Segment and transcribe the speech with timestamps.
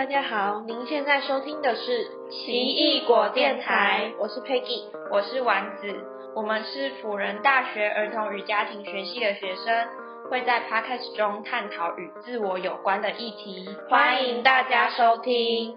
[0.00, 5.94] 大家好，您现在收听的是奇异果电台，我是 Peggy，我是丸子，
[6.34, 9.88] 我们是辅仁大学儿童与家庭学系的学生，
[10.30, 15.76] 会在 Podcast 中探讨与自我有关的议题，欢迎大家收听。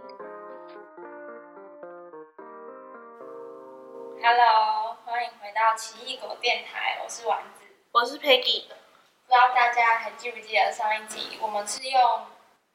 [4.21, 8.69] Hello，欢迎回到奇异果电台，我是丸子，我是 Peggy。
[8.69, 11.99] 不知道大家还记不记得上一集，我们是用。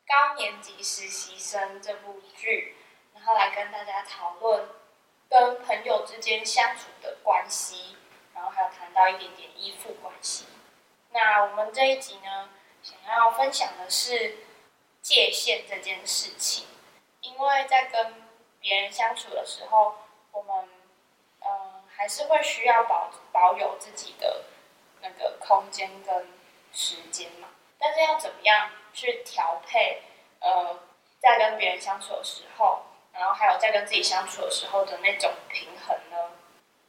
[0.08, 2.74] 高年级实习生这部剧，
[3.14, 4.66] 然后来跟大家讨论
[5.28, 7.98] 跟朋友之间相处的关系，
[8.34, 10.46] 然后还有谈到一点点依附关系。
[11.10, 12.48] 那我们这一集呢，
[12.82, 14.38] 想要分享的是
[15.02, 16.66] 界限这件事情，
[17.20, 18.14] 因为在跟
[18.60, 19.96] 别人相处的时候，
[20.32, 20.70] 我们
[21.40, 24.44] 嗯还是会需要保保有自己的
[25.02, 26.28] 那个空间跟
[26.72, 27.48] 时间嘛。
[27.78, 30.02] 但是要怎么样去调配？
[30.40, 30.78] 呃，
[31.18, 36.30] 在跟别人相处的时候，然后还有在跟自己相处的时候的那种平衡呢？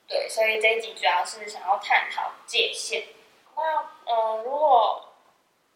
[0.08, 3.08] 对，所以这一集主要是想要探讨界限。
[3.56, 5.10] 那嗯，如果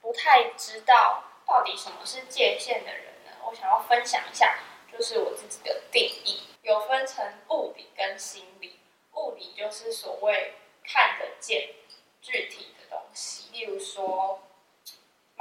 [0.01, 4.59] 不太知道到底什么是界限的人呢，我想要分享一下，
[4.91, 8.79] 就是我自己的定义，有分成物理跟心理。
[9.15, 11.69] 物理就是所谓看得见、
[12.21, 14.43] 具体的东西，例如说。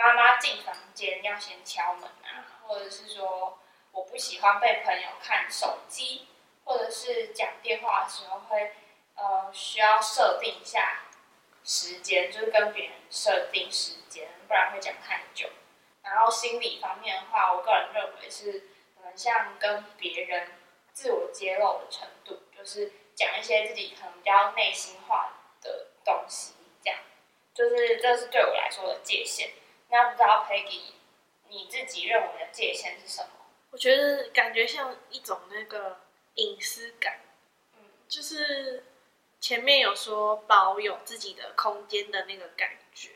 [0.02, 3.56] 妈妈进房间要先敲门啊，或者是说
[3.92, 6.26] 我不喜欢被朋友看手机，
[6.64, 8.72] 或者是讲电话的时候会
[9.14, 11.02] 呃需要设定一下
[11.62, 15.48] 时间，就是跟别人设定时间，不然会讲太久。
[16.02, 20.48] 然后心理方面的话，我个人认为是可能像跟别人
[20.92, 26.98] 自我揭露的程度，就是讲一些自己可能比较内心话的东西，这样
[27.54, 29.48] 就是这是对我来说的界限。
[29.92, 30.94] 那不知道 Peggy，
[31.50, 33.28] 你自己认为的界限是什么？
[33.70, 36.00] 我觉得感觉像一种那个
[36.36, 37.20] 隐私感，
[37.76, 38.86] 嗯，就是
[39.38, 43.10] 前面有说保有自己的空间的那个感觉，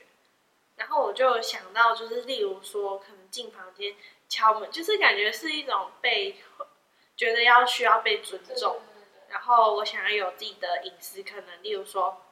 [0.76, 3.96] 然后我就想到，就是例如说可能进房间
[4.28, 6.36] 敲门，就是感觉是一种被
[7.16, 8.82] 觉得要需要被尊重，
[9.30, 12.22] 然后我想要有自己的隐私，可能例如说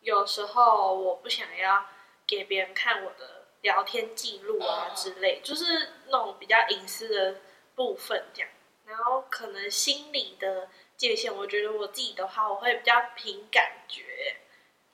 [0.00, 1.84] 有时候我不想要
[2.26, 3.33] 给别人看我的。
[3.64, 5.64] 聊天记录啊之类，就是
[6.08, 7.40] 那种比较隐私的
[7.74, 8.50] 部分这样。
[8.84, 14.36] 然后可能心理的界限，我觉得我自己的话，我会比较凭感觉，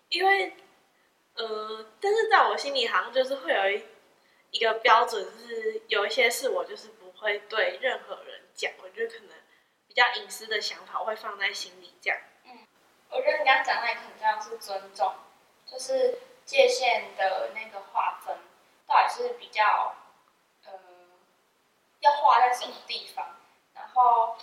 [0.08, 0.54] 因为，
[1.34, 3.84] 呃，但是在我心里好像就是会有一
[4.52, 9.36] 一个标准，是有一些事我就是不会对任何人讲，我觉得可能
[9.88, 12.16] 比较隐私的想法会放在心里这样。
[12.44, 12.56] 嗯，
[13.10, 15.12] 我觉得你刚刚讲那个很重要，是尊重，
[15.66, 18.36] 就是界限的那个划分。
[18.90, 19.94] 到底是比较，
[20.66, 20.72] 嗯，
[22.00, 23.24] 要画在什么地方？
[23.72, 24.36] 然后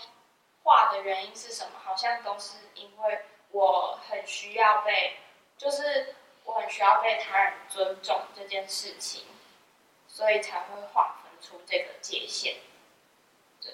[0.64, 1.72] 画的原因是什么？
[1.84, 5.20] 好像都是因为我很需要被，
[5.58, 6.16] 就是
[6.46, 9.28] 我很需要被他人尊重这件事情，
[10.08, 12.56] 所以才会划分出这个界限。
[13.62, 13.74] 对，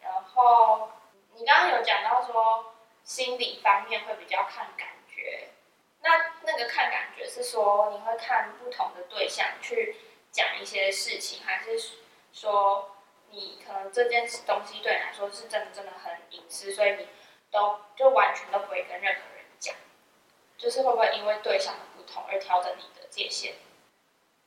[0.00, 0.90] 然后
[1.34, 2.74] 你刚刚有讲到说
[3.04, 5.51] 心理方面会比较看感觉。
[6.02, 9.96] 那那个看感觉是说，你会看不同的对象去
[10.30, 11.78] 讲一些事情，还是
[12.32, 12.96] 说
[13.30, 17.08] 你可能这件东西对你来说是真的真的很隐私，所以你
[17.50, 19.74] 都就完全都不会跟任何人讲，
[20.58, 23.54] 就是会不会因为对象的不同而调整你的界限？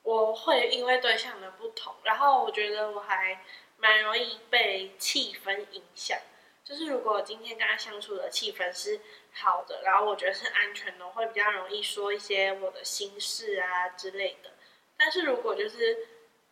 [0.02, 3.40] 我会因为对象的不同，然后我觉得我还
[3.76, 6.18] 蛮容易被气氛影响。
[6.62, 9.00] 就是如果今天跟他相处的气氛是
[9.38, 14.50] 好的，然后我觉得是安全的，会比较容易说一些我的心事啊之类的。
[14.96, 16.08] 但是如果就是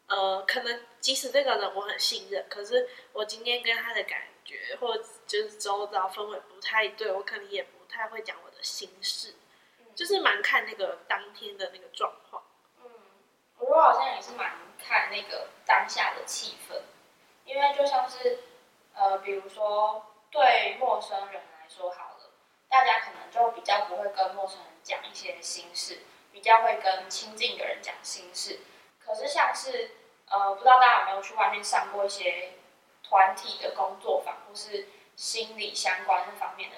[0.07, 4.97] 呃，可能即使这个人我很信任，可是我今天跟他的感觉或
[5.27, 9.35] 就是周遭氛围不太对，我可能也不太会讲我的心事，
[9.95, 12.43] 就是蛮看那个当天的那个状况。
[12.83, 12.91] 嗯，
[13.61, 16.83] 我好像也是蛮看那个当下的气氛，
[17.45, 18.41] 因为就像是。
[18.97, 22.14] 呃，比如说对陌生人来说好了，
[22.75, 26.01] 大家可能就比较不会跟陌生人讲一些心事，
[26.33, 28.59] 比较会跟亲近的人讲心事。
[28.99, 29.93] 可是像是
[30.27, 32.55] 呃，不知道大家有没有去外面上过一些
[33.05, 36.77] 团体的工作坊，或是心理相关那方面的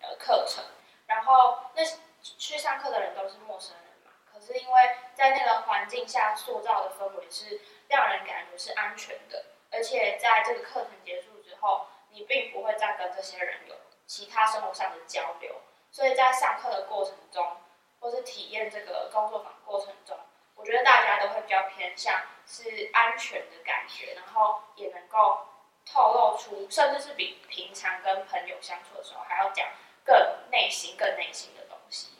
[0.00, 0.64] 呃课程，
[1.06, 1.84] 然后那
[2.20, 11.54] 去上课的人都是陌生人嘛，可是因为在那个环境下塑造的氛围是让人感觉是安全的，而且在这个课程结束之。
[11.60, 13.74] 后，你并不会再跟这些人有
[14.08, 15.54] 其他生活上的交流，
[15.92, 17.58] 所以在上课的过程中，
[18.00, 20.18] 或是体验这个工作坊过程中，
[20.56, 25.46] 我觉得大家都会比较偏向是安全的感觉，然后也能够
[25.84, 29.68] 透露出，甚至是比平常跟朋友相处的时候还要讲
[30.02, 30.16] 更
[30.50, 32.14] 内心、更内心的东西。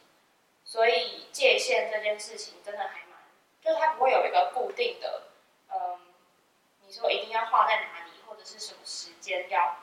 [0.65, 3.19] 所以界限这件事情真的还蛮，
[3.63, 5.23] 就是它不会有一个固定的，
[5.71, 6.15] 嗯，
[6.83, 9.77] 你说一定要画在哪里，或者是什么时间要，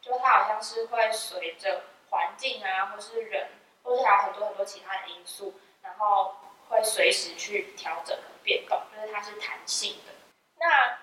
[0.00, 3.48] 就它好像是会随着环境啊，或是人，
[3.82, 6.34] 或是还有很多很多其他的因素，然后
[6.68, 10.12] 会随时去调整和变动，就是它是弹性的。
[10.56, 10.98] 那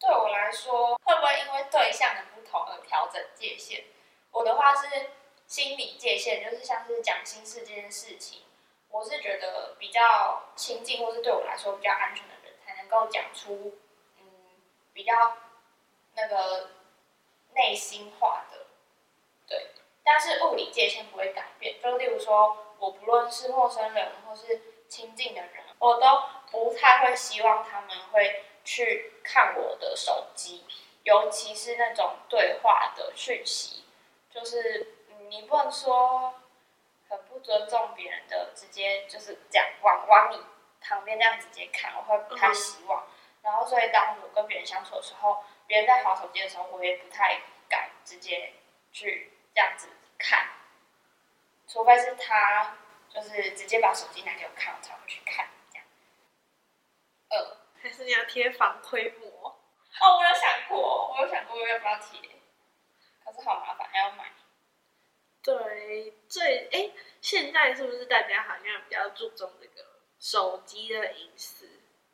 [0.00, 3.84] 对我来说，会不会因为对象的不同而调整界限？
[4.30, 5.10] 我的话是
[5.46, 8.42] 心理界限，就是像是讲心事这件事情，
[8.90, 13.78] 我是觉得比较亲近，或是对我来说比较安全的人，才能够讲出
[14.18, 14.24] 嗯
[14.92, 15.36] 比较
[16.14, 16.70] 那个
[17.58, 18.66] 内心化的，
[19.46, 19.72] 对。
[20.02, 30.64] 但是物理界限不会改变，就例如说，我不论是陌生人或是亲近的人，我都不太会希望他们会去看我的手机，
[31.02, 33.84] 尤其是那种对话的讯息，
[34.30, 34.94] 就是
[35.28, 36.32] 你不能说
[37.10, 40.40] 很不尊重别人的，直接就是这样往往你
[40.80, 43.06] 旁边这样直接看，我会不太希望。
[43.42, 48.54] 然后所以当我跟别人相处的时候，别人在划手机的时候，我也不太敢直接
[48.90, 49.86] 去这样子。
[50.18, 50.48] 看，
[51.68, 52.76] 除非是他
[53.08, 55.86] 就是直接把手机拿给我看，我才会去看这样。
[57.28, 59.60] 呃，还是你要贴防窥膜？
[60.00, 62.20] 哦，我有想过，我有想过要不要贴，
[63.24, 64.32] 可是好麻烦，还要买。
[65.42, 69.86] 对，最哎，现在是不是大家好像比较注重这个
[70.18, 71.68] 手机的隐私？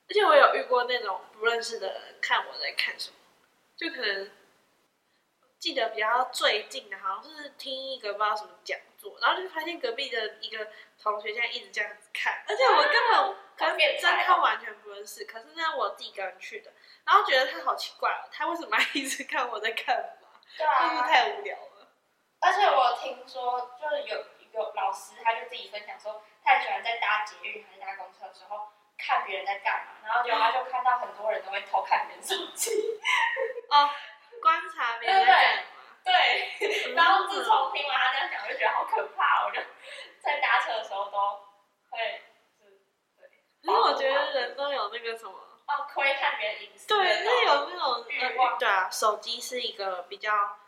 [0.09, 3.17] 而且我有遇过那种不认识的人看我在看什么，
[3.77, 4.31] 就可能。
[5.57, 10.69] 记得比较最近的，好像是听一个不知道什么讲座，然后就发现隔壁的一个
[11.03, 12.93] 同学现在一直这样子看，而且我根
[13.59, 16.71] 本跟真他完全不认识，可是呢我自己一个人去的，
[17.07, 20.29] 然后觉得他好奇怪哦，他为什么一直看我在干嘛？
[20.59, 21.89] 对啊，是不是太无聊了？
[22.41, 28.69] 而且我听说，就是有一个老师，他就自己分享说，他喜欢在搭捷运还是搭公车的时候
[28.99, 32.71] 看别人在干嘛，然后就他就看到很多人都会偷看别人手机。
[33.71, 33.91] 哦。
[34.43, 35.63] 观察别人在干嘛？
[36.05, 39.47] 对，然后自从听完他这样讲，我就觉得好可怕。
[39.47, 39.59] 我就
[40.21, 41.19] 在搭车的时候都
[41.89, 41.99] 会，
[43.19, 43.31] 对。
[43.63, 45.33] 因为我觉得人都有那个什么
[45.67, 46.87] 哦，窥看别人隐私。
[46.89, 48.59] 对，是有那种欲望。
[48.59, 50.59] 对啊，手机是一个比较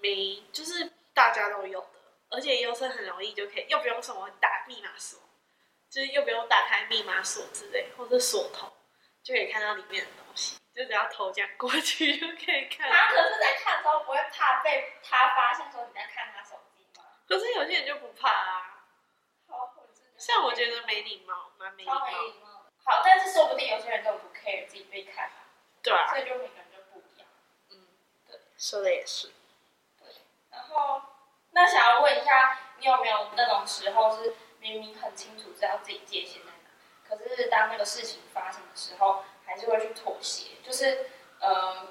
[0.00, 2.00] 没，就是大家都有的，
[2.30, 5.20] 而且又是很容易就可以，又不用什么打密码锁，
[5.90, 8.72] 就是又不用打开密码锁之类，或者锁头，
[9.22, 10.58] 就可以看到里面的东西。
[10.74, 12.90] 就只要头这样过去就可以看。
[12.90, 17.04] 他可是在看的时候不会怕被他发现说你在看他手机吗？
[17.26, 18.84] 可是有些人就不怕啊。
[19.48, 19.74] 好，
[20.18, 21.98] 像我觉得没礼貌，蛮没礼貌。
[22.84, 25.30] 好，但是说不定有些人都不 care 自己被看。
[25.82, 26.08] 对啊。
[26.10, 27.26] 所以就每个人就不一样。
[27.70, 27.88] 嗯，
[28.28, 29.28] 对，说的也是。
[29.98, 30.08] 对。
[30.50, 31.00] 然后，
[31.52, 39.24] 那想要问一下，你有没有那种时候是明明很清楚知道自己界限在哪，可是当那个事情发生的时候？
[39.48, 41.06] 还是会去妥协，就是，
[41.38, 41.86] 呃，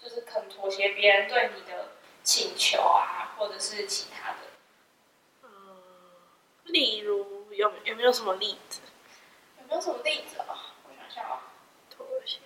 [0.00, 4.36] 就是肯妥协别人对你的请求啊，或者是其他的。
[5.42, 5.82] 嗯，
[6.66, 8.82] 例如有有没有什么例子？
[9.58, 10.46] 有没有什么例子啊？
[10.84, 11.42] 我想想啊。
[11.90, 12.38] 妥协。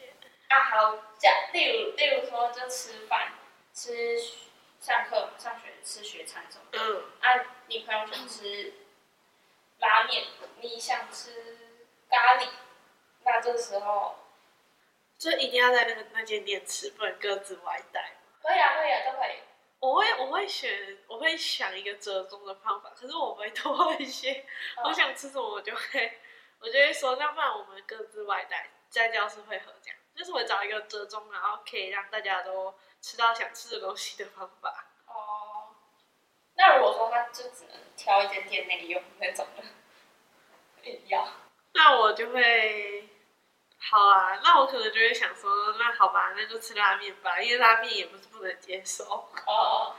[0.48, 3.34] 啊，好讲，例如，例如说，就吃饭，
[3.74, 4.16] 吃
[4.80, 6.78] 上课上学吃学餐什么的。
[6.78, 7.04] 嗯。
[7.20, 8.72] 啊，你朋友想吃
[9.80, 10.24] 拉面，
[10.60, 11.58] 你想吃
[12.08, 12.48] 咖喱，
[13.24, 14.16] 那这时候。
[15.18, 19.36] 就一定要在那个那间店吃，不能各自外带可以啊，可以啊，都可以。
[19.78, 24.46] 我会我会选，我会想一个折中的方法，可是我不会多一些。
[24.82, 26.20] 我想吃什么，我就会，
[26.58, 29.98] 我就会说，那不然我们各自外带，在教室会合这样。
[30.16, 34.89] 就是我找一个折中，然后可以让大家都吃到想吃的东西的方法。
[36.60, 36.66] 哦。
[36.66, 39.62] 那如果说他就只能挑一间店内用那种的，
[41.06, 41.26] 要。
[41.72, 43.08] 那我就会。
[43.82, 49.04] 好啊，那我可能就会想说，那好吧，那就吃拉面吧，因为拉面也不是不能接受。
[49.46, 49.96] 哦。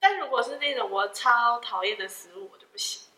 [0.00, 3.08] 但如果是那种我超讨厌的食物，我就不行。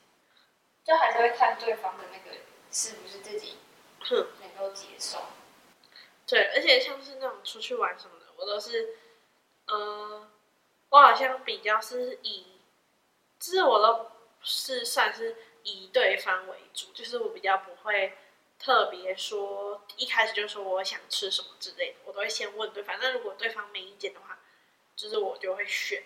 [0.84, 2.36] 就还是会看对方的那个
[2.70, 3.56] 是不是自己
[4.10, 5.18] 能够接受。
[6.26, 8.98] 对，而且像是那种出去玩什么的，我都是，
[9.66, 10.30] 呃，
[10.90, 12.60] 我好像比较是以，
[13.38, 18.16] 就是我都是算是以对方为主，就是我比较不会。
[18.58, 22.96] 特别说一开始就说我想吃什么之类的，我都会先问对方。
[22.98, 24.38] 那如果对方没意见的话，
[24.96, 26.02] 就是我就会选。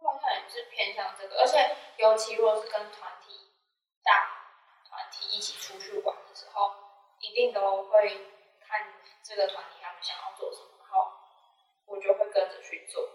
[0.00, 3.52] 我好像也是偏向这个，而且尤其如果是跟团体
[4.02, 4.50] 大
[4.88, 6.74] 团体一起出去玩的时候，
[7.20, 8.08] 一定都会
[8.66, 11.12] 看这个团体他们想要做什么，然后
[11.86, 13.08] 我就会跟着去做，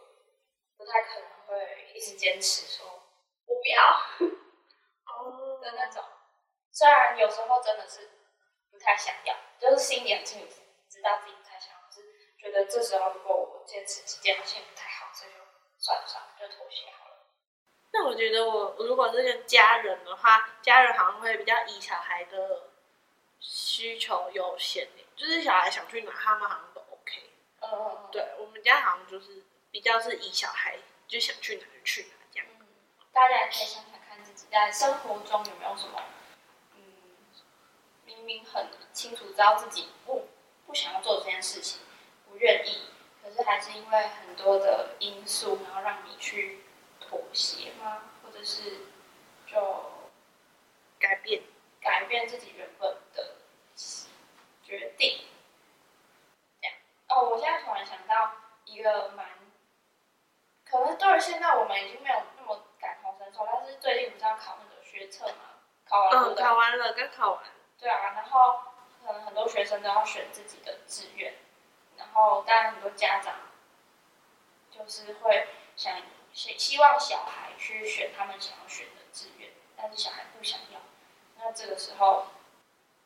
[0.77, 2.85] 不太可能会一直坚持说
[3.45, 3.83] 我不要
[5.07, 6.03] 哦 的那种。
[6.71, 8.09] 虽然有时候真的是
[8.71, 10.55] 不太想要，就是心里很清楚
[10.89, 12.01] 知道自己不太想要，可是
[12.37, 15.37] 觉得这时候如果我坚持几件好像也不太好，所以就
[15.79, 17.17] 算了算了，就妥协好了。
[17.91, 22.69] 那我觉得我如果是跟家人的话，家人好像会比较以小孩的
[23.39, 27.31] 需求优先就是小孩想去哪，他们好像都 OK。
[27.61, 32.47] 嗯嗯嗯，对我们家好像就是比较是以小孩就想去哪就去哪这样。
[32.59, 32.67] 嗯，
[33.11, 36.03] 大家也可以想想看自己在生活中有没有什么，
[36.75, 36.81] 嗯，
[38.05, 40.27] 明明很清楚知道自己不
[40.65, 41.81] 不想要做这件事情，
[42.29, 42.87] 不愿意，
[43.23, 46.63] 可是还是因为很多的因素，然后让你去
[46.99, 48.03] 妥协吗？
[48.23, 48.87] 或者是
[49.45, 49.91] 就
[50.99, 51.43] 改变，
[51.79, 53.35] 改变自己原本的
[54.63, 55.25] 决定？
[56.61, 56.75] 这样
[57.09, 58.33] 哦，我现在突然想到
[58.65, 59.25] 一个蛮，
[60.77, 65.57] 可能对于现在我们已经没有那么感同身受，但是最近不是要考那个学测嘛，
[65.87, 67.43] 考完了嗯，考完了，刚考完，
[67.79, 68.61] 对啊，然后
[69.05, 71.33] 可能很多学生都要选自己的志愿，
[71.97, 73.33] 然后当然很多家长
[74.69, 75.99] 就是会想
[76.33, 80.79] 希希望小孩去选他们想要选的志愿，但是小孩不想要，
[81.37, 82.27] 那这个时候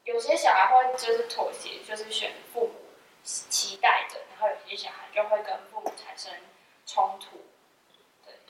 [0.03, 2.73] 有些小孩会就是妥协，就是选父母
[3.23, 6.33] 期待的，然后有些小孩就会跟父母产生
[6.85, 7.45] 冲突，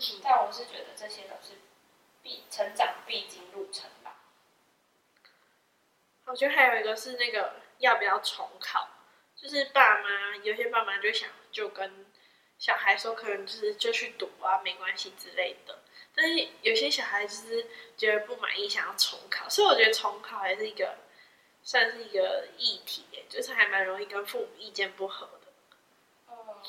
[0.02, 1.60] 对，但我是觉得这些都是
[2.24, 4.18] 必成长必经路程吧。
[6.26, 8.88] 我觉得还有一个是那个要不要重考，
[9.36, 12.06] 就是爸妈有些爸妈就想就跟
[12.58, 15.80] 小孩说，可能就是就去读啊，没关系之类的。
[16.14, 17.68] 但是有些小孩就是
[17.98, 20.98] 觉得不满意，想要重考，所以我觉得重考还是一个
[21.64, 25.52] 算是一个议题，就是还蛮容易跟父母意见不合的。
[26.30, 26.62] 嗯，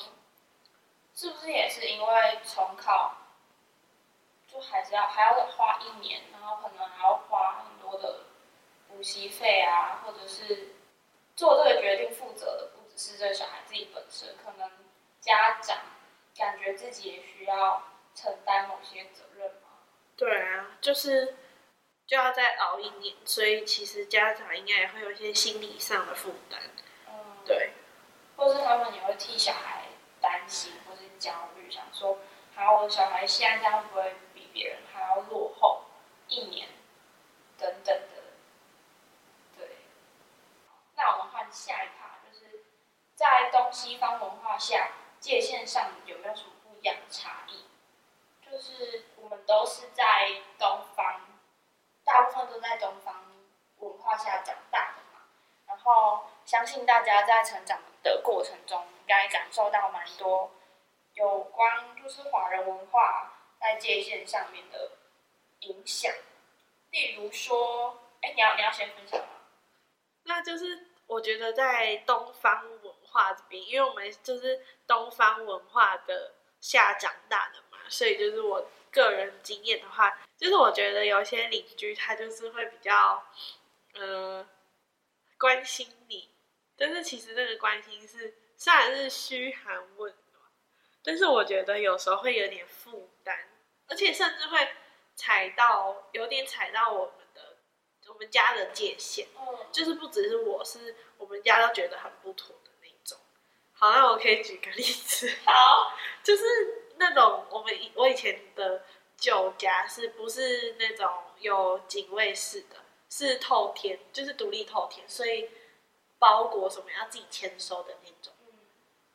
[1.13, 3.22] 是不是也是因为重考，
[4.53, 8.19] 就还是要还要花一年，然后可能还要花很多的
[8.87, 10.75] 补习费啊，或者是
[11.35, 14.69] 做这个决定负责的不只是这个小孩自己本身，可能
[15.19, 15.77] 家长
[16.37, 17.81] 感觉自己也需要
[18.13, 19.69] 承担某些责任嘛。
[20.15, 21.35] 对啊，就是
[22.05, 26.61] 就要再熬一年，所以其实家长应该也会有一些心理上的负担。
[27.07, 27.71] 嗯，对，
[28.35, 29.85] 或是他们也会替小孩
[30.21, 32.19] 担心或是焦虑，想说，
[32.55, 35.81] 好，我的小孩现在这样会不会比别人还要落后
[36.27, 36.69] 一年，
[37.57, 38.23] 等等的。
[39.57, 39.77] 对，
[40.95, 42.63] 那我们换下一趴，就是
[43.15, 47.65] 在东西方文化下界限上有没有什么不一样的差异？
[48.49, 51.21] 就是我们都是在东方，
[52.03, 53.25] 大部分都在东方
[53.79, 55.21] 文化下长大的嘛。
[55.65, 60.51] 然后相信大家在成长的过程中，应该感受到蛮多
[61.13, 63.32] 有关就是华人文化
[63.63, 64.91] 在界限上面的
[65.61, 66.13] 影响。
[66.91, 69.27] 例如说，哎，你要你要先分享吗？
[70.25, 83.25] 那就是我觉得在东方文化这边，因为我们就是东方文化的下长大的嘛，所以就是我个人经验的话，就是我觉得有些邻居他就是会比较，
[83.95, 84.47] 呃，
[85.39, 86.29] 关心你，
[86.77, 90.43] 但是其实那个关心是虽然是嘘寒问暖，
[91.03, 93.09] 但是我觉得有时候会有点负，
[93.87, 94.67] 而且甚至会
[95.15, 97.57] 踩到有点踩到我们的
[98.07, 99.27] 我们家的界限。
[99.37, 103.17] 嗯，就是不只是我是我们家都觉得很不妥的那种。
[103.73, 106.43] 好，那我可以举个例子，好， 就是
[106.97, 108.83] 那种我们以我以前的
[109.17, 111.09] 旧家是不是那种
[111.39, 112.77] 有警卫室的，
[113.09, 115.49] 是透天，就是独立透天，所以
[116.17, 118.33] 包裹什么要自己签收的那种。
[118.47, 118.59] 嗯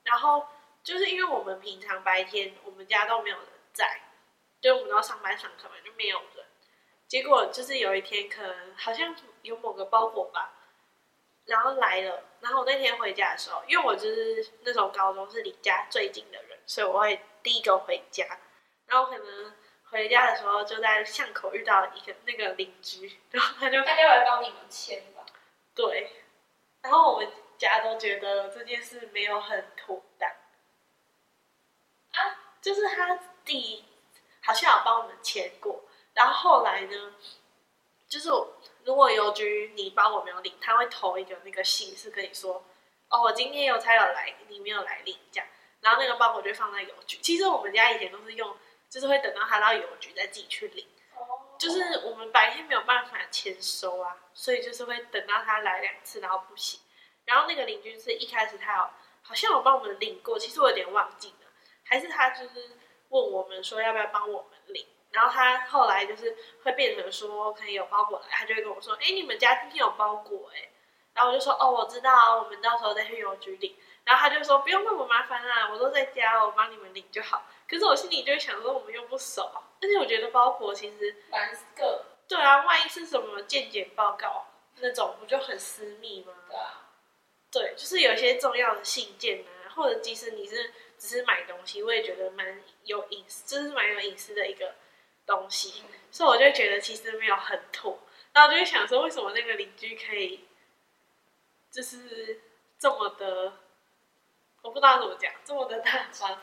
[0.04, 0.46] 然后
[0.82, 4.00] 就是因为我们平常白天我们家都没有人在，
[4.60, 6.44] 就我们都要上班上课嘛，就没有人。
[7.06, 10.52] 结果就是有一天，可能好像有某个包裹吧，
[11.46, 12.24] 然后来了。
[12.40, 18.24] 然后我那天回家的时候，因为我就是那种高中是离家最近的人，所以我会第一个回家。
[18.86, 19.54] 然后可能
[19.90, 25.24] 回家的时候，就在巷口遇到一个那个邻居，然后他就大家来帮你们签吧？
[25.74, 26.10] 对，
[26.82, 30.30] 然后我们家都觉得这件事没有很妥当
[32.12, 33.84] 啊，就是他弟
[34.48, 37.12] 好像有帮我们签过，然后后来呢，
[38.08, 38.30] 就是
[38.82, 42.64] 如果邮局你帮我没有领，他会投一个那个信是跟你说，
[43.10, 45.46] 哦，我今天邮差有来，你没有来领这样，
[45.82, 47.18] 然后那个包裹就放在邮局。
[47.18, 48.56] 其实我们家以前都是用，
[48.88, 50.86] 就是会等到他到邮局再自己去领。
[51.14, 56.80] 哦，就是我们白天没有办法签收啊，所以就是会等到他来两次，然后不行，
[57.26, 58.90] 然后那个邻居是一开始他有
[59.20, 61.50] 好像有帮我们领过，其实我有点忘记了，
[61.84, 62.77] 还是他就是
[63.08, 70.68] 问我们说要不要帮我们领，然后他后来就是会变成说可能有包裹来，他就会跟我说，哎，你们家今天有包裹哎，
[71.14, 73.74] 然后我就说哦，我知道，我们到时候再去邮局领。
[74.04, 77.42] 然后他就说不用那么麻烦啦，我都在家，我帮你们领就好。
[77.68, 79.42] 可是我心里就会想说，我们又不熟，
[79.82, 82.06] 而且我觉得包裹其实蛮个。
[82.26, 84.46] 对啊，万一是什么健检报告
[84.76, 86.32] 那种，不就很私密吗？
[86.48, 86.84] 对啊。
[87.50, 94.74] 对，就是有一些重要的信件啊，或者即使你是只是买东西，我也觉得蛮有隐私，就是蛮有隐私的一个
[95.24, 95.84] 东西。
[96.10, 97.98] 所以我就觉得其实没有很妥。
[98.32, 100.46] 然后就会想说，为什么那个邻居可以
[101.70, 102.40] 就是
[102.78, 103.52] 这么的？
[104.60, 106.40] 我不知道怎么讲，这么的大方。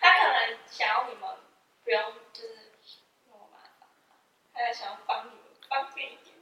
[0.00, 1.30] 他可能想要你们
[1.84, 2.58] 不用就是
[3.26, 3.88] 那么麻烦，
[4.52, 6.36] 他想要帮你们方便一点。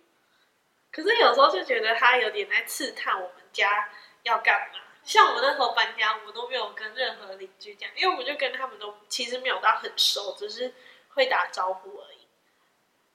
[0.91, 3.91] 可是有时候就觉得他有点在刺探我们家
[4.23, 4.81] 要干嘛。
[5.03, 10.75] 像我那时候搬家，我们都没有跟任何邻居讲，因为我们就跟他们都其实没有到很熟，只是
[11.15, 12.27] 会打招呼而已。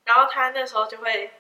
[0.04, 1.34] 然后他那时候就会，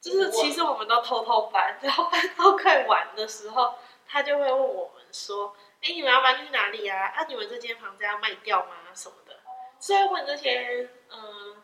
[0.00, 3.78] 就是其实我们都偷偷搬，然后搬到快完的时候。
[4.04, 7.06] 他就会问我们说：“哎，你们要搬去哪里啊？
[7.16, 8.74] 啊，你们这间房子要卖掉吗？
[8.92, 9.34] 什么的？”
[9.80, 11.62] 所以问这些，嗯，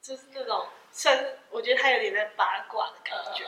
[0.00, 3.44] 就是那种算是我觉得他有点在八卦的感觉。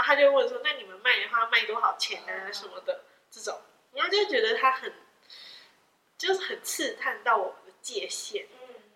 [0.00, 2.50] 然后他就问说：“那你们卖的话卖多少钱啊？
[2.50, 3.60] 什么的这种。”
[3.92, 4.90] 然后就觉得他很，
[6.16, 8.46] 就是很刺探到我们的界限。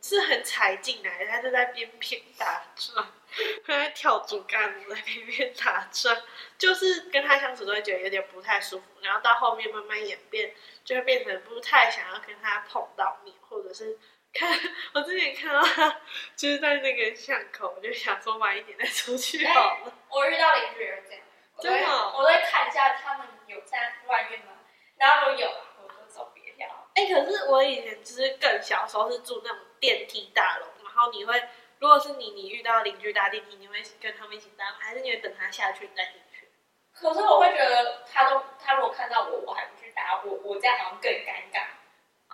[0.00, 3.06] 是很踩进来，他就在边边打转，
[3.66, 6.22] 他在跳竹竿，在边边打转，
[6.58, 8.84] 就是跟他相处都会觉得有点不太舒服。
[9.00, 13.98] 然后到后面慢慢演变，就会变成不太想要跟他碰到面，或者是
[14.34, 14.58] 看
[14.92, 16.00] 我之前看到他
[16.36, 19.92] 就是在那个巷口，我就想说晚一点再出去好了。
[20.10, 21.22] 我遇到邻居也是这样，
[21.60, 24.52] 真的，我都会看一下他们有在外面吗？
[24.96, 25.48] 然后如果有，
[25.82, 26.68] 我就走别条。
[26.94, 29.58] 哎，可是我以前就是更小时候是住那种。
[29.80, 31.38] 电梯大楼，然后你会，
[31.78, 36.48] 如果是你，你遇到邻居搭电梯，你会跟他们一起搭，还是你会等他下去再进去？
[36.94, 41.66] 可是我会觉得，他都他如果看到我，我还不去搭，我我这样好像更尴尬。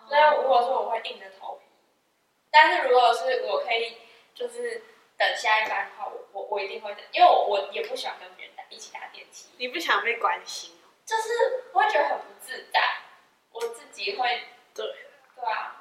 [0.08, 1.66] 所以如果说我会硬着头皮，
[2.50, 3.96] 但是如果是我可以
[4.34, 4.82] 就是
[5.16, 9.50] 等下一班的话，我我我一定会等，因为我我也不喜欢跟别人打一起打电梯。
[9.58, 10.80] 你不想被关心？
[11.04, 12.80] 就是我会觉得很不自在，
[13.50, 14.86] 我自己会对
[15.34, 15.76] 对啊。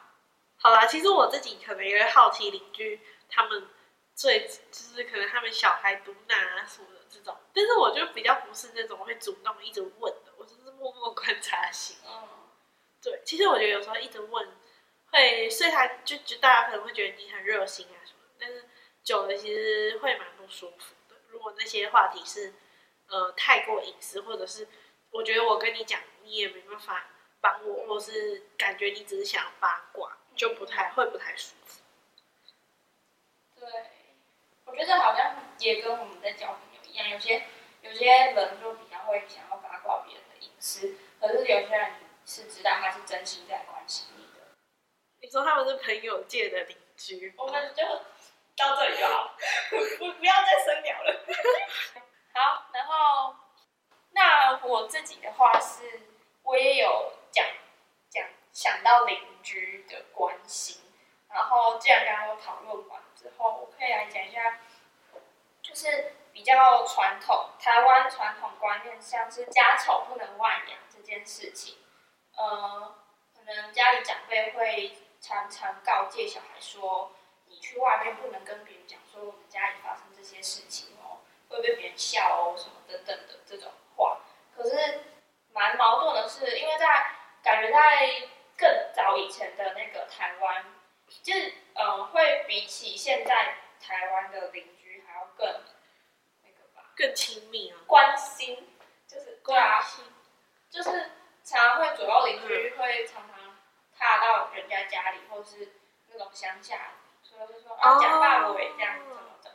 [0.58, 3.68] 好啦，其实我自己可能也会好奇邻居他们
[4.16, 11.96] 最就是可能他们小孩读哪啊什么的这种，但是我就比较不是那种会主动一直问的，我就是默默观察型。
[12.06, 12.28] 嗯，
[13.02, 14.49] 对，其实我觉得有时候一直问
[15.20, 18.70] 会，所以他就就大家可能会觉得你很热心啊什么，但是
[19.04, 21.16] 久了其实会蛮不舒服的。
[21.28, 22.54] 如果那些话题是
[23.08, 24.68] 呃太过隐私，或者是
[25.12, 27.08] 我觉得我跟你讲你也没办法
[27.42, 30.16] 帮我，或是感觉你只是想八卦。
[30.36, 31.82] 就不太会不太舒服。
[33.60, 33.68] 对，
[34.64, 37.44] 我觉得好像也跟我们在交朋友一样，有些
[37.82, 41.92] 有些人就比较会想要八卦别人的隐私，可是有些人
[42.26, 44.29] 是知道他是真心在关心你。
[45.22, 47.84] 你说他们是朋友界的邻居，我们就
[48.56, 49.36] 到这里就好，
[50.00, 51.20] 不不要再深聊了。
[52.34, 53.36] 好，然后
[54.12, 56.02] 那我自己的话是，
[56.44, 57.46] 我也有讲
[58.10, 59.30] 讲想到邻。
[59.42, 60.82] 居的关心，
[61.34, 64.60] 然后既然刚刚都讨论完之后，我可以来讲一下，
[65.62, 71.78] 就是比较传统台湾传统观念，像是家丑不能外扬这件事情，
[72.36, 72.96] 呃，
[73.34, 77.12] 可能家里长辈会常常告诫小孩说，
[77.46, 84.20] 你去外面不能跟别人讲说我们家里发生这些事情哦，会被别人笑哦什么等等的这种话。
[84.56, 85.02] 可是
[85.54, 87.12] 蛮矛盾的是，因为在
[87.44, 88.30] 感觉在。
[88.62, 90.66] 更早以前的那个台湾，
[91.24, 95.48] 就是嗯，会比起现在台湾的邻居还要更
[96.44, 98.68] 那个吧，更亲密啊，关心，
[99.08, 99.82] 就是对啊，
[100.70, 101.12] 就是
[101.46, 103.39] 常常会左右邻居会常常
[104.00, 105.74] 踏到人家家里，或是
[106.08, 109.52] 那种乡下，所以就说啊，讲大伟这样什么的，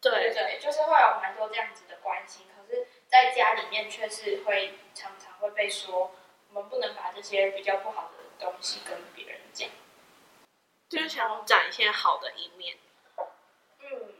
[0.00, 6.10] 对对，就是会有蛮多这样子的关心，可是在家里面却是会常常会被说。
[6.52, 9.68] 我们不能把这些比较不好的东西跟别人讲，
[10.88, 12.76] 就是想展现好的一面。
[13.78, 14.12] 嗯，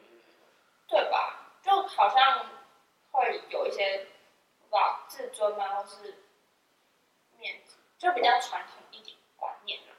[0.87, 1.51] 对吧？
[1.61, 2.47] 就好像
[3.11, 4.07] 会有一些，
[4.69, 6.23] 哇，自尊啊，或是
[7.37, 8.80] 面子，就比较传统
[9.41, 9.95] 观念了。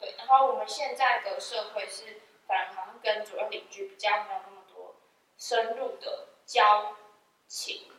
[0.00, 4.94] 对，然后我们现在的社会是，反而好像跟主要邻居比较没有那么多
[5.36, 6.96] 深入的交
[7.46, 7.90] 情，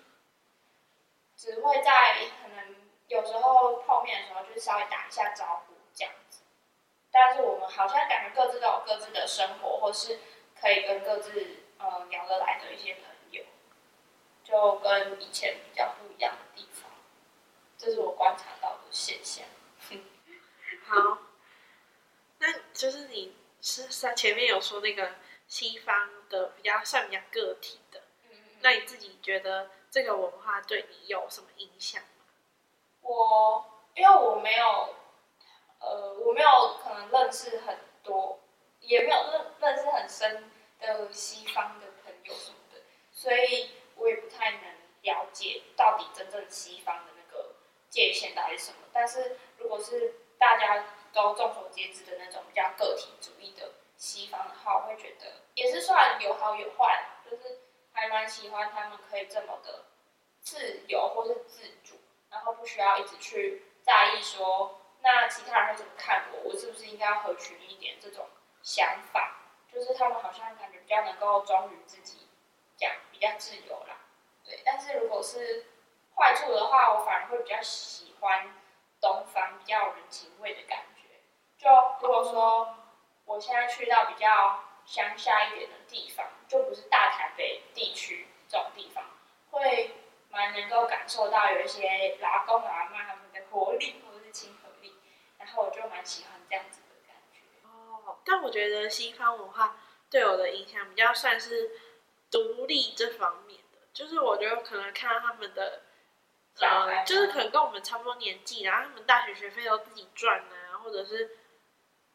[1.35, 2.75] 只会在可能
[3.07, 6.43] 有时候碰面的时候，就是稍微打一下招呼这样子。
[7.11, 10.19] 但是我们好像感觉各自都有各自的生活，或是
[10.59, 13.43] 可以跟各自呃聊得来的一些朋友，
[14.43, 16.91] 就跟以前比较不一样的地方，
[17.77, 19.43] 这是我观察到的现象。
[20.89, 21.19] 好，
[22.39, 25.11] 那就是你是在前面有说那个
[25.47, 28.01] 西方的比较算比较个体的，
[28.61, 32.25] 那你自己觉得这个文化对你有什么影响吗？
[33.01, 34.95] 我因为我没有，
[35.79, 38.39] 呃，我没有可能认识很多，
[38.81, 44.61] 也没有认认识很深的西方的朋友什么的，所以我也不太能
[45.01, 47.53] 了解到底真正西方的那个
[47.89, 48.77] 界限到底是什么。
[48.91, 57.59] 但是如果是大家都众所皆知的那种比较个体主义的西方的话，我会觉得也是算有好有坏，就是
[57.91, 59.85] 还蛮喜欢他们可以这么的
[60.41, 61.99] 自由或是自主。
[62.31, 66.51] 然后不需要一直去在意说，那其他人会怎么看我？
[66.51, 67.97] 我是不是应该要合群一点？
[67.99, 68.23] 这种
[68.61, 69.39] 想法，
[69.73, 72.27] 就是他们好像感觉比较能够忠于自己，
[72.77, 73.97] 这样比较自由啦。
[74.45, 75.65] 对，但是如果是
[76.15, 78.53] 坏处的话，我反而会比较喜欢
[79.01, 81.03] 东方比较有人情味的感觉。
[81.57, 81.69] 就
[82.01, 82.75] 如果说
[83.25, 89.03] 我现在去到比较乡下一点的地方，就不是大台北地区这种地方，
[89.51, 89.95] 会。
[90.31, 94.93] 蛮能够感受到有一些老公老妈他们的活力或者是亲和力，
[95.39, 97.39] 然后我就蛮喜欢这样子的感觉。
[97.67, 101.71] 哦，但我觉得西方文化对我的影响比较算是
[102.29, 105.81] 独立这方面的，就是我觉得可能看到他们的，
[106.59, 111.37] 呃，就是可能跟我们差不多年纪，然后他们大学学费都自己赚啊，或者是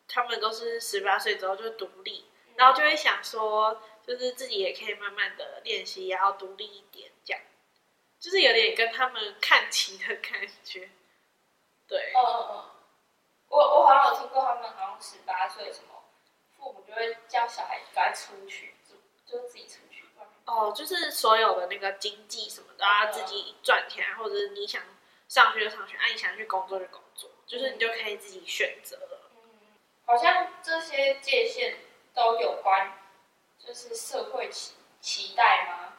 [0.07, 7.43] 他们都是十八岁之后就独立，然后就会想说，就是自己也可以慢慢的练习，也要独立一点这样。
[8.21, 10.89] 就是有点跟他们看齐的感觉，
[11.87, 12.13] 对。
[12.15, 12.65] 嗯嗯嗯，
[13.49, 16.05] 我我好像有听过他们好像十八岁什么，
[16.57, 20.05] 父母就会叫小孩赶快出去，就就自己出去。
[20.47, 24.83] 哦，就是所有的那个经济什么都要自己赚钱，或者是你想
[25.29, 29.31] 上学就上学，啊你想去工作就工作，就是你就可以自己选择了。
[29.37, 31.77] 嗯，好像这些界限
[32.13, 32.93] 都有关，
[33.59, 35.95] 就是社会期期待吗？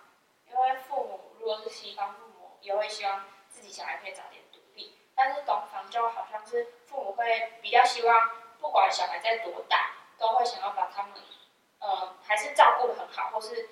[0.50, 1.22] 因为父母。
[1.38, 11.14] 如果是西方父母，也会希望自己小孩可以早点独立，但是东方就好像是父母会比较希望，不管小孩在多大，都会想要把他们，
[11.78, 13.70] 呃，还是照顾的很好，或是，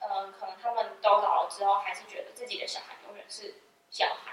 [0.00, 3.54] 嗯，可能他们都老了之后，还是觉得自己的小孩永远是
[3.90, 4.32] 小孩。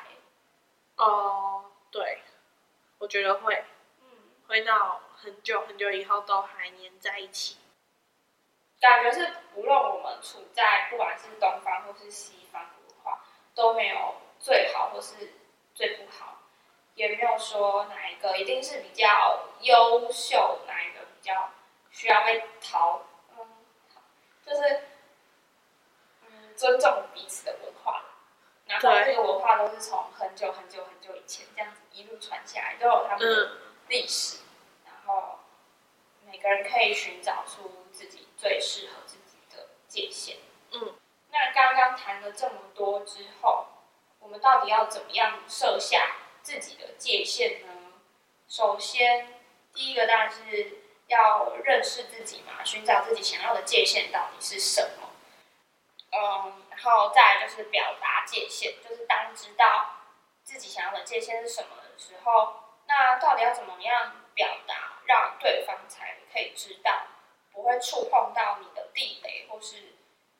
[0.98, 2.22] 哦，对，
[3.00, 3.64] 我觉得会，
[4.02, 4.08] 嗯，
[4.48, 7.58] 会到很久很久以后都还黏在一起。
[8.80, 13.24] 感觉是无论我们处在不管是东方或是西方文化。
[13.56, 15.32] 都没有最好或是
[15.76, 16.40] 最不好，
[16.96, 21.52] 也没有说哪一个一定是比较优秀，哪一个比较
[21.92, 23.00] 需要被淘，
[23.38, 23.48] 嗯，
[24.44, 24.84] 就是嗯
[26.64, 28.06] 尊重彼此的文化，
[28.68, 33.58] 然后这个文化都是从很久很久很久以前这样子一路传下来，都有他们的
[33.90, 34.38] 历史，
[34.86, 35.40] 然后
[36.26, 40.38] 每个人可以寻找出自己最适合自己的界限，
[40.72, 40.96] 嗯。
[41.32, 43.68] 那刚刚谈了这么多之后，
[44.20, 47.74] 我们到底要怎么样设下自己的界限呢？
[48.48, 49.42] 首先，
[49.74, 55.03] 第一个当然是要认识自己嘛，寻找自己想要的界限到底是什么。
[56.16, 59.90] 嗯，然后再就是表达界限，就是当知道
[60.44, 62.54] 自己想要的界限是什么的时候，
[62.88, 67.08] 那到底要怎么样表达，让对方才可以知道，
[67.52, 69.96] 不会触碰到你的地雷或是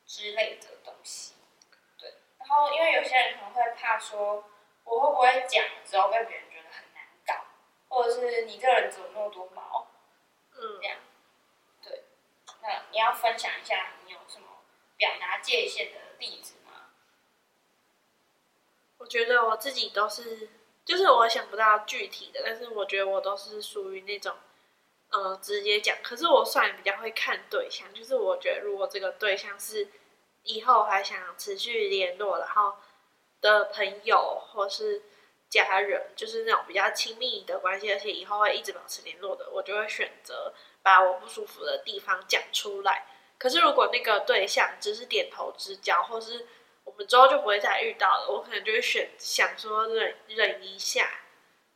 [0.06, 1.34] 之类的东西。
[1.98, 2.14] 对。
[2.38, 4.44] 然后，因为有些人可能会怕说，
[4.84, 7.34] 我会不会讲之后被别人觉得很难搞，
[7.88, 9.88] 或者是你这个人怎么那么多毛，
[10.52, 10.96] 嗯，这样，
[11.82, 12.04] 对。
[12.62, 14.46] 那你要分享一下你有什么
[14.96, 16.90] 表达界限的例子吗？
[18.98, 20.48] 我觉得我自己都是，
[20.84, 24.36] 就是我想不到具体的，但是我觉得我都是属于那种，
[25.10, 25.96] 呃，直接讲。
[26.02, 29.88] 可是我算比较会看对象，就是我觉得如果这个对象是。
[30.46, 32.74] 以后还想持续联络，然后
[33.40, 35.02] 的朋友或是
[35.48, 40.52] 家人，就是那种比较亲密的关系，而且以后会一直保持联络的，我就会选择
[40.82, 43.06] 把我不舒服的地方讲出来。
[43.44, 46.46] 可是如果那个对象只是点头之交，或是
[46.82, 51.06] 我们之后就不会再遇到了，我可能就会选想说忍忍一下，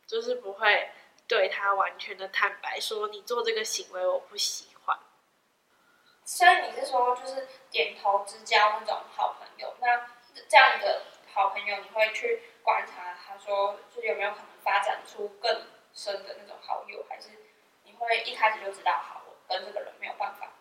[0.07, 0.89] 就是不会
[1.27, 4.97] 对他完全的坦白说你做这个行为我不喜欢。
[6.25, 7.47] 所以你是说就是。
[7.71, 10.07] 点头之交那种好朋友，那
[10.49, 17.29] 这样的好朋友，你会去观察他说，就有没有可能发展出更深的那种好友，还是
[17.83, 20.51] 你会一开始就知道，好，我跟这个人没有办法，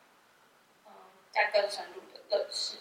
[1.39, 2.79] 嗯，再更深入的认识。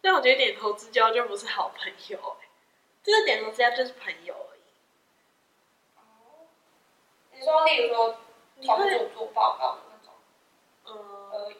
[0.00, 2.48] 但我觉得点头之交就不是好朋友、欸，
[3.02, 4.60] 这个点头之交就是朋友而已。
[7.32, 8.18] 你说，例如说
[8.64, 10.14] 同组做报告的那种
[10.86, 11.56] 嗯，而已。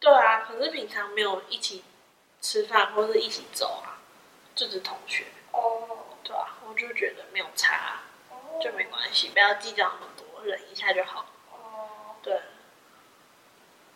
[0.00, 1.84] 对啊，可是平常没有一起
[2.40, 3.98] 吃饭或是一起走啊，
[4.54, 11.26] 就是同学，哦，对啊，我就觉得没有差，哦就没关系，不要计较那么多，忍一下就好。
[11.50, 12.40] 哦，对，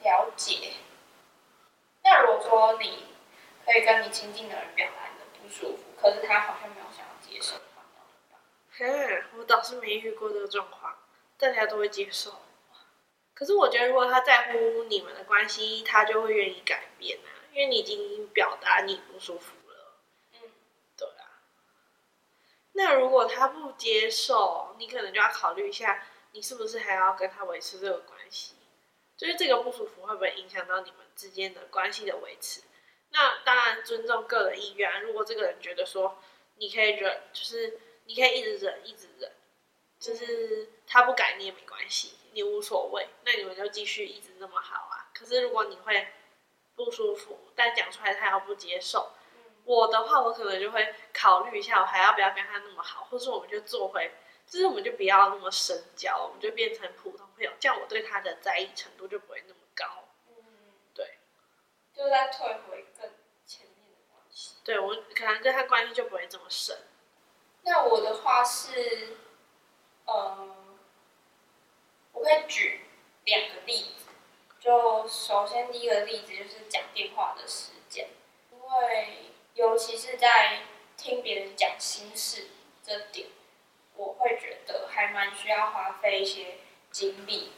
[0.02, 0.72] 了解。
[2.04, 3.06] 那如果说你
[3.64, 9.22] 可以跟你亲近的人表达你的不舒服，可是他好像没有想要接受的话，那怎么办？
[9.30, 10.96] 哼，我倒是没遇过这个状况，
[11.38, 12.40] 大家都会接受。
[13.34, 19.94] 可是我觉得，如果他在乎你们的关系，他就会愿意改变啊，因为你已经表达你不舒服了。
[20.34, 20.40] 嗯，
[20.96, 21.40] 对啊。
[22.72, 28.54] 那如果他不接受，你可能就要考虑一下，你是不是还要跟他维持这个关系？
[29.22, 32.60] 就是这个不舒服会不会影响到你们之间的关系的维持？
[33.10, 34.98] 那当然尊重个人意愿啊。
[34.98, 36.20] 如果这个人觉得说
[36.56, 39.30] 你可以忍，就是你可以一直忍，一直忍，
[40.00, 45.06] 就是他不改你也没关系，你无所谓，那你们就继续一直那么好啊。
[45.14, 46.08] 可是如果你会
[46.74, 49.12] 不舒服，但讲出来他要不接受，
[49.64, 54.10] 我的话，我可能就会考虑一下，我还要不要跟他那么好，或是我们就做回，
[54.46, 59.84] 就是我们就不要那么深交，我们就变成普通朋友，这样我对他的在意程度就不会那么高。
[60.28, 60.34] 嗯，
[60.94, 61.18] 对，
[61.94, 63.10] 就在退回更
[63.46, 64.56] 前面的关系。
[64.62, 66.78] 对我可能跟他关系就不会这么深。
[67.62, 69.16] 那我的话是，
[70.04, 70.56] 呃，
[72.12, 72.86] 我可以举
[73.24, 74.06] 两个例子。
[74.60, 78.10] 就首先第一个例子就是讲电话的时间，
[78.52, 80.62] 因为尤其是在
[80.96, 82.48] 听别人讲心事
[82.80, 83.28] 这点，
[84.02, 86.56] 我会觉得还蛮需要花费一些
[86.90, 87.52] 精力，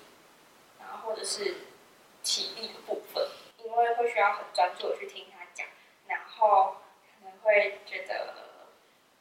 [0.79, 1.69] 然后或者是
[2.23, 3.27] 体力的部分，
[3.59, 5.67] 因为会需要很专注的去听他讲，
[6.07, 6.77] 然后
[7.19, 8.45] 可能会觉得。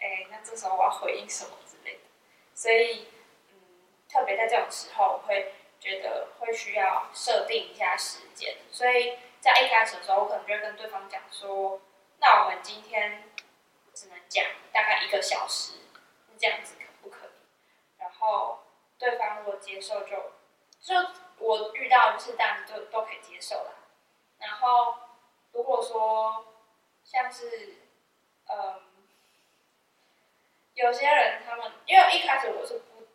[0.05, 2.01] 哎，那这时候我要回应什么之类的，
[2.53, 3.07] 所以，
[3.51, 3.55] 嗯，
[4.09, 11.79] 特别在这种时候，我会觉得会需要设定一下时间，所以在一开始的时候，我可能就会跟对方讲说，
[12.19, 13.31] 那我们今天
[13.93, 15.75] 只能讲大概一个小时，
[16.37, 16.75] 这样子？
[18.23, 18.59] 后
[18.97, 20.31] 对方如果接受就，
[20.81, 20.95] 就
[21.37, 23.71] 我遇到就是当然就都可以接受啦。
[24.39, 24.95] 然后
[25.51, 26.45] 如果说
[27.03, 27.77] 像是，
[28.47, 28.89] 嗯。
[30.75, 33.05] 有些人他们，因为一开始我是不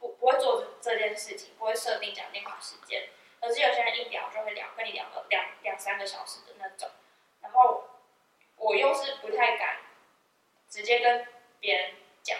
[0.00, 3.08] 不不会做这件事情，不会设定讲电话时间，
[3.40, 6.90] 可是有些人一聊就会聊，跟你聊个两两三个小时的那种，
[7.40, 7.84] 然后
[8.56, 9.76] 我又是不太敢
[10.68, 11.28] 直接跟
[11.60, 12.36] 别人讲，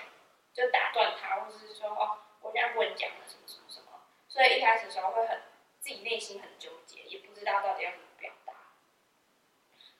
[0.54, 5.42] 就打断他，或者是说哦，我现在不能讲了什么什么什么，所以一开始的时候会很
[5.80, 8.52] 自己内心很纠结，也不知道到底要怎么表达。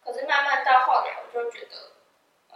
[0.02, 1.76] 可是慢慢到后来，我就觉得，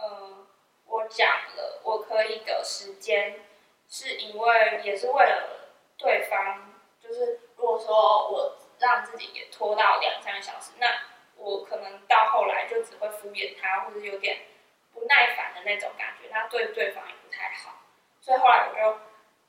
[0.01, 0.47] 嗯。
[0.91, 3.45] 我讲了，我可以的时间，
[3.87, 6.73] 是因为也是为了对方。
[6.99, 10.87] 就是如果说我让自己也拖到两三个小时，那
[11.35, 14.47] 我可能到后来就只会敷衍他，或者有点
[14.91, 17.13] 不耐烦的那种感觉，那对对方也。
[18.21, 18.99] 所以后来我就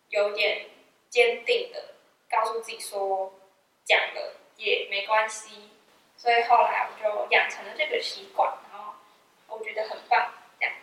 [0.09, 0.69] 有点
[1.09, 1.95] 坚定的
[2.31, 3.33] 告诉自己说，
[3.85, 5.71] 讲了也没关系。
[6.17, 8.93] 所以后来我就养成了这个习惯，然后
[9.49, 10.33] 我觉得很棒。
[10.59, 10.75] 这样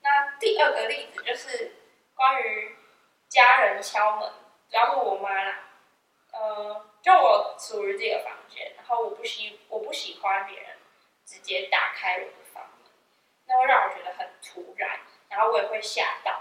[0.00, 1.76] 那第二个例子就是
[2.14, 2.74] 关于
[3.28, 4.32] 家人敲门，
[4.70, 5.58] 主要是我妈啦。
[6.32, 10.76] 呃，就我属于这个房间，然后我不喜我不喜欢别人
[11.26, 12.90] 直接打开我的房门，
[13.46, 14.98] 那会让我觉得很突然，
[15.28, 16.40] 然后我也会吓到。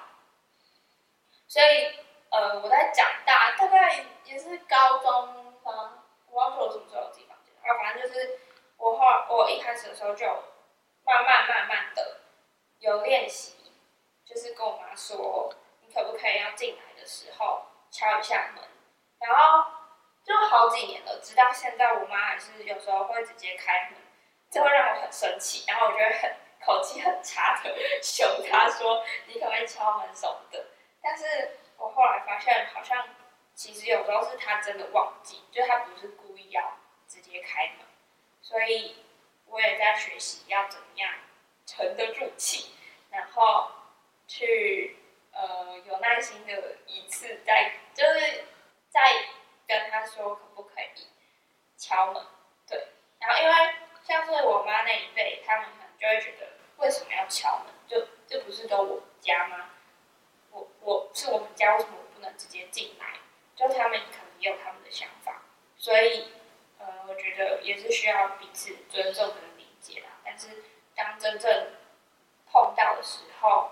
[1.54, 2.00] 所以，
[2.32, 5.28] 呃，我在长大，大概也是高中
[5.64, 6.04] 吗？
[6.32, 8.40] 我忘记我什么时候有自己房间，然后反正就是
[8.76, 10.26] 我后我一开始的时候就
[11.06, 12.22] 慢慢慢慢的。
[12.80, 13.72] 有练习，
[14.26, 17.62] 就是跟我妈说，你可不可以要进来的时候
[17.92, 18.64] 敲一下门，
[19.20, 19.64] 然后
[20.26, 24.02] 就好几年了，直到现在，我妈还是有时候会直接开门，
[24.50, 26.36] 这会让我很生气，然后我就会很
[26.66, 30.66] 口气很差的 凶她说，你可不可以敲门什么的？
[31.04, 33.08] 但是我后来发现，好像
[33.54, 37.86] 其实有时候是他真的忘记，就他不是故意要直接开门，
[38.42, 39.04] 所以
[39.46, 41.14] 我也在学习要怎么样。
[41.66, 42.76] 沉得住气，
[43.10, 43.72] 然后
[44.28, 44.98] 去
[45.32, 48.44] 呃有耐心的一次再就是
[48.90, 49.00] 再
[49.66, 51.08] 跟他说可不可以
[51.78, 52.22] 敲门，
[52.68, 57.68] 对，然后因为像是我妈那一辈，他们可能就会觉得为什么要敲门？
[57.88, 59.70] 就这不是都我家吗？
[60.84, 63.20] 我是我们家，为什么我不能直接进来？
[63.56, 65.44] 就他们可能也有他们的想法，
[65.78, 66.34] 所以
[66.78, 70.10] 呃，我觉得也是需要彼此尊重跟理解啦。
[70.26, 70.64] 但是
[70.96, 71.68] 当真正
[72.52, 73.72] 碰到的时候，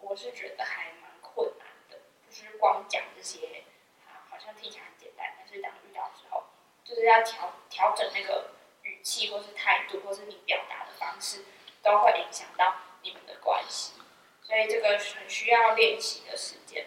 [0.00, 3.64] 我是觉得还蛮困难的，就是光讲这些，
[4.06, 6.44] 啊，好像听起来很简单，但是当遇到之后，
[6.84, 8.50] 就是要调调整那个
[8.82, 11.44] 语气，或是态度，或是你表达的方式，
[11.82, 13.94] 都会影响到你们的关系，
[14.46, 16.86] 所以这个很需要练习的时间。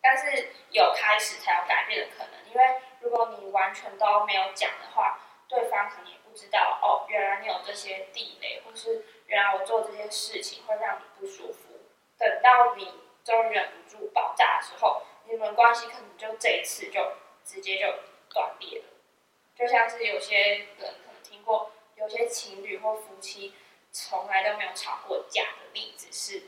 [0.00, 11.80] 但是有开始才有改变的可能，因为如果你完全都没有讲的话，对方可能也不知道哦，原来你有这些地雷，或是原来我做这些事情会让你不舒服。
[12.16, 17.12] 等到你终于忍不住爆炸的时候，你们关系可能就这一次就
[17.44, 17.86] 直接就
[18.32, 18.84] 断裂了。
[19.54, 23.54] 就像是有些人可能听过，有些情侣或夫妻
[23.92, 26.46] 从来都没有吵过架的例子是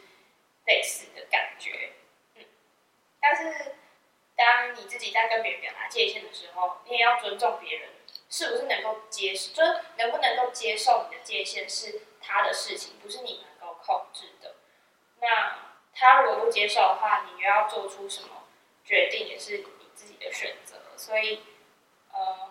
[0.66, 1.92] 类似的感觉。
[2.36, 2.44] 嗯，
[3.20, 3.74] 但是
[4.36, 7.88] 当你自己在跟别人表达界限的时候，你也要尊重别人，
[8.30, 9.52] 是不是能够接受？
[9.52, 14.54] 就是能不能够接受你的界限是他的事情，不是你能够控制的。
[15.20, 18.44] 那他如果不接受的话，你又要做出什么
[18.84, 20.76] 决定，也是你自己的选择。
[20.96, 21.42] 所以，
[22.12, 22.50] 呃，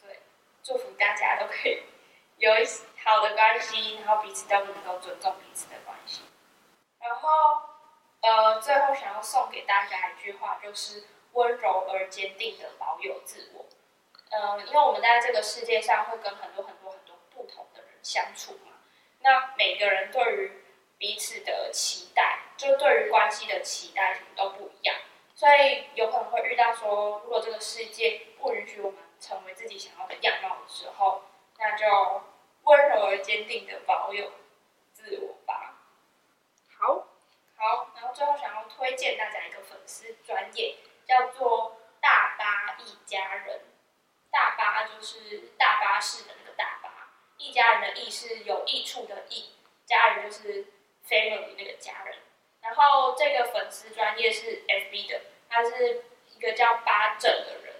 [0.00, 0.20] 对，
[0.62, 1.82] 祝福大家都可以
[2.38, 2.64] 有一
[3.04, 6.22] 好的关系，然后彼此都能够尊重彼此的关系。
[7.00, 7.28] 然后，
[8.22, 13.66] 呃，最后想要送给大家一句话，就是温柔而坚定的保有自我。
[14.30, 18.72] 嗯，因为我们在这个世界上会跟很多很多很多不同的人相处嘛，
[19.20, 20.64] 那每个人对于
[20.96, 24.96] 彼此的期待，就对于关系的期待，什么都不一样，
[25.34, 31.22] 所以有可能会遇到说，如果这个世界不允许我们成为自己想要的样貌的时候，
[31.58, 32.22] 那就
[32.64, 34.32] 温柔而坚定的保有
[34.92, 35.76] 自我吧。
[36.78, 37.08] 好，
[37.56, 43.60] 好，然后最后想要推荐大家一个粉丝专业，叫做大巴一家人。
[44.30, 49.54] 大巴就是大巴士的那个大巴，一家人的益是有益处的益，
[49.86, 50.64] 家人就是
[51.08, 52.16] family 那个家人。
[52.60, 57.74] 然后这个粉丝专业是 FB 的，他是一个叫巴正的人，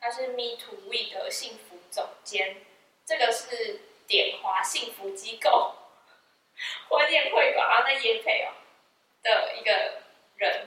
[0.00, 2.64] 他是 Me to We 的幸福总监，
[3.04, 5.76] 这个是点华幸福机构
[6.90, 8.50] 婚宴会馆，然后在夜配哦
[9.22, 10.02] 的一个
[10.34, 10.66] 人。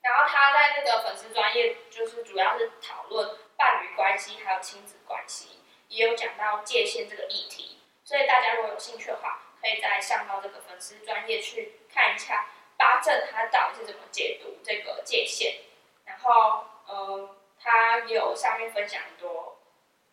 [0.00, 3.36] 然后他在那个粉丝专业就是主要是讨论。
[3.58, 15.56] 伴侣关系还有亲子关系，也有讲到界限这个议题，所以大家如果有兴趣的话，可以再上到这个粉丝专业去看一下八正他到底是怎么解读这个界限。
[16.04, 19.55] 然后，嗯，他有上面分享很多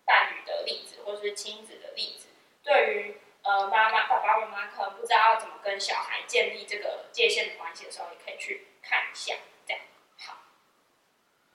[0.06, 2.28] 伴侣的例子或是亲子的例子，
[2.64, 9.36] 对于呃妈妈、爸爸妈妈可能不知道怎么跟小孩建立这个界限的关系的时候，也可以去看一下。
[9.66, 9.82] 这样
[10.18, 10.38] 好，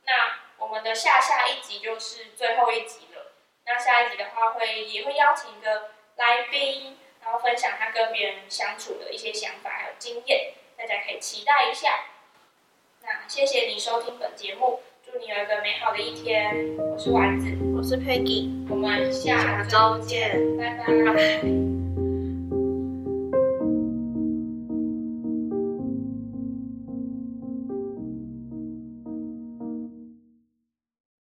[0.02, 0.40] 那。
[0.58, 3.30] 我们的下下一集就是最后一集了。
[3.64, 12.06] 那下一集的话，会也会邀请一个来宾，然后分享他跟别人相处的一些想法还有经验，大家可以期待一下。
[13.02, 16.54] 那谢谢你收听本节目，祝你有一个美好的一天。
[16.76, 21.67] 我是丸子，我是 Peggy，我们下周见，拜拜。